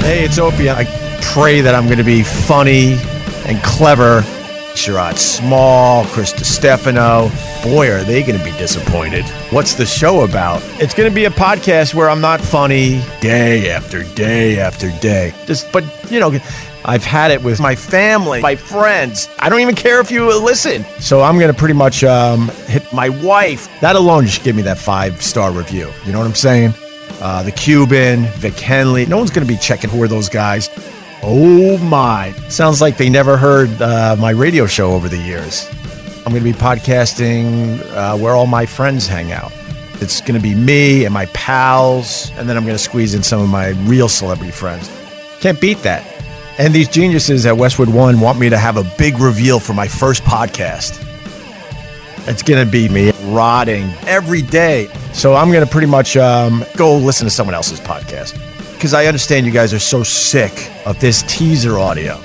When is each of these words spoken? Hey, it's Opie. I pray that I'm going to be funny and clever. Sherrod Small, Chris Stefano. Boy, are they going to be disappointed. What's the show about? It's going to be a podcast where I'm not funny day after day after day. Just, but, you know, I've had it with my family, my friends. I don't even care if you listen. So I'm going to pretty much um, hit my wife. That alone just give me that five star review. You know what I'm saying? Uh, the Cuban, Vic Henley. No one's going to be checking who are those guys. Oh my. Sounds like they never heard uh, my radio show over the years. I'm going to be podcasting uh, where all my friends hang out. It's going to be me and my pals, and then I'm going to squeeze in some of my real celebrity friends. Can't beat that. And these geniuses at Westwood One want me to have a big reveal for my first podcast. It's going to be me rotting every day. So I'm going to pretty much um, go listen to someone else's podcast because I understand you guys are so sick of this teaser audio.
Hey, 0.00 0.24
it's 0.24 0.38
Opie. 0.38 0.70
I 0.70 0.84
pray 1.22 1.60
that 1.60 1.74
I'm 1.74 1.86
going 1.86 1.98
to 1.98 2.04
be 2.04 2.22
funny 2.22 2.94
and 3.46 3.62
clever. 3.62 4.22
Sherrod 4.74 5.18
Small, 5.18 6.04
Chris 6.06 6.30
Stefano. 6.30 7.28
Boy, 7.62 7.92
are 7.92 8.02
they 8.02 8.22
going 8.22 8.38
to 8.38 8.44
be 8.44 8.52
disappointed. 8.52 9.24
What's 9.50 9.74
the 9.74 9.84
show 9.84 10.22
about? 10.22 10.62
It's 10.80 10.94
going 10.94 11.08
to 11.08 11.14
be 11.14 11.26
a 11.26 11.30
podcast 11.30 11.92
where 11.94 12.08
I'm 12.08 12.20
not 12.20 12.40
funny 12.40 13.02
day 13.20 13.70
after 13.70 14.04
day 14.14 14.58
after 14.58 14.90
day. 15.00 15.34
Just, 15.46 15.70
but, 15.72 15.84
you 16.10 16.18
know, 16.18 16.38
I've 16.84 17.04
had 17.04 17.30
it 17.30 17.42
with 17.42 17.60
my 17.60 17.74
family, 17.74 18.40
my 18.40 18.56
friends. 18.56 19.28
I 19.38 19.48
don't 19.48 19.60
even 19.60 19.74
care 19.74 20.00
if 20.00 20.10
you 20.10 20.26
listen. 20.40 20.84
So 20.98 21.20
I'm 21.20 21.38
going 21.38 21.52
to 21.52 21.58
pretty 21.58 21.74
much 21.74 22.02
um, 22.04 22.48
hit 22.66 22.90
my 22.92 23.08
wife. 23.10 23.68
That 23.80 23.96
alone 23.96 24.24
just 24.24 24.42
give 24.44 24.56
me 24.56 24.62
that 24.62 24.78
five 24.78 25.20
star 25.22 25.52
review. 25.52 25.92
You 26.06 26.12
know 26.12 26.18
what 26.18 26.26
I'm 26.26 26.34
saying? 26.34 26.74
Uh, 27.20 27.42
the 27.42 27.52
Cuban, 27.52 28.24
Vic 28.36 28.58
Henley. 28.58 29.04
No 29.06 29.18
one's 29.18 29.30
going 29.30 29.46
to 29.46 29.52
be 29.52 29.58
checking 29.58 29.90
who 29.90 30.02
are 30.02 30.08
those 30.08 30.28
guys. 30.28 30.70
Oh 31.22 31.76
my. 31.78 32.32
Sounds 32.48 32.80
like 32.80 32.96
they 32.96 33.10
never 33.10 33.36
heard 33.36 33.70
uh, 33.82 34.16
my 34.18 34.30
radio 34.30 34.66
show 34.66 34.92
over 34.92 35.08
the 35.08 35.18
years. 35.18 35.68
I'm 36.24 36.32
going 36.32 36.42
to 36.44 36.52
be 36.52 36.58
podcasting 36.58 37.80
uh, 37.92 38.16
where 38.16 38.34
all 38.34 38.46
my 38.46 38.64
friends 38.64 39.06
hang 39.06 39.32
out. 39.32 39.52
It's 40.00 40.22
going 40.22 40.34
to 40.34 40.40
be 40.40 40.54
me 40.54 41.04
and 41.04 41.12
my 41.12 41.26
pals, 41.26 42.30
and 42.36 42.48
then 42.48 42.56
I'm 42.56 42.64
going 42.64 42.76
to 42.76 42.82
squeeze 42.82 43.14
in 43.14 43.22
some 43.22 43.42
of 43.42 43.50
my 43.50 43.70
real 43.84 44.08
celebrity 44.08 44.52
friends. 44.52 44.90
Can't 45.40 45.60
beat 45.60 45.78
that. 45.82 46.06
And 46.58 46.74
these 46.74 46.88
geniuses 46.88 47.44
at 47.44 47.56
Westwood 47.56 47.88
One 47.88 48.20
want 48.20 48.38
me 48.38 48.48
to 48.48 48.58
have 48.58 48.76
a 48.76 48.84
big 48.96 49.18
reveal 49.18 49.60
for 49.60 49.74
my 49.74 49.88
first 49.88 50.22
podcast. 50.22 51.06
It's 52.28 52.42
going 52.42 52.64
to 52.64 52.70
be 52.70 52.88
me 52.88 53.09
rotting 53.24 53.90
every 54.06 54.42
day. 54.42 54.88
So 55.12 55.34
I'm 55.34 55.50
going 55.50 55.64
to 55.64 55.70
pretty 55.70 55.86
much 55.86 56.16
um, 56.16 56.64
go 56.76 56.96
listen 56.96 57.26
to 57.26 57.30
someone 57.30 57.54
else's 57.54 57.80
podcast 57.80 58.34
because 58.74 58.94
I 58.94 59.06
understand 59.06 59.46
you 59.46 59.52
guys 59.52 59.74
are 59.74 59.78
so 59.78 60.02
sick 60.02 60.70
of 60.86 60.98
this 61.00 61.22
teaser 61.22 61.78
audio. 61.78 62.18